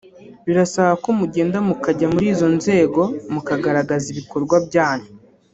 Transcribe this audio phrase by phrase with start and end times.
[0.47, 3.01] Birasaba ko mugenda mukajya muri izo nzego
[3.33, 5.09] mukagaragaza ibikorwa byanyu